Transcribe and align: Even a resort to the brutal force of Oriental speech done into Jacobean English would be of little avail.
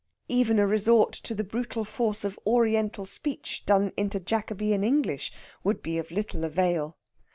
Even 0.29 0.57
a 0.57 0.65
resort 0.65 1.13
to 1.13 1.35
the 1.35 1.43
brutal 1.43 1.85
force 1.85 2.23
of 2.23 2.39
Oriental 2.47 3.05
speech 3.05 3.61
done 3.67 3.91
into 3.95 4.19
Jacobean 4.19 4.83
English 4.83 5.31
would 5.63 5.83
be 5.83 5.99
of 5.99 6.09
little 6.09 6.43
avail. 6.43 6.97